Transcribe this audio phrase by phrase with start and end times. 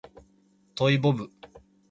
[0.73, 1.29] トイボブ